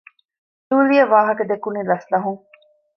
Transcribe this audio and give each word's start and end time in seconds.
ޖޫލީއަށް 0.67 1.11
ވާހަކަދެއްކުނީ 1.13 1.79
ލަސްލަހުން 1.89 2.41